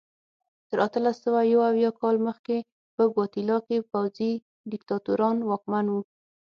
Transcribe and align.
تر 0.69 0.77
اتلس 0.87 1.15
سوه 1.25 1.41
یو 1.53 1.61
اویا 1.69 1.91
کال 2.01 2.15
مخکې 2.27 2.57
په 2.95 3.03
ګواتیلا 3.13 3.57
کې 3.67 3.77
پوځي 3.91 4.31
دیکتاتوران 4.71 5.37
واکمن 5.49 5.85
وو. 5.89 6.01